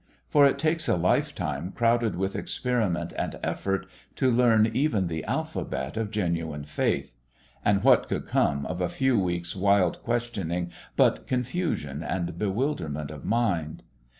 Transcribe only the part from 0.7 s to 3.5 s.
a lifetime crowded with experiment and